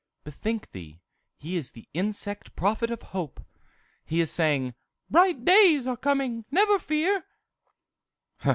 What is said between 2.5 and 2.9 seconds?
prophet